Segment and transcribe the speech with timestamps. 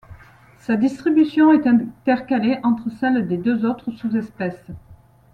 [0.57, 4.65] Sa distribution est intercalée entre celles des deux autres sous-espèces.